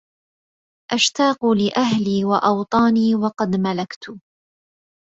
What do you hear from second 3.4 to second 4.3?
ملكت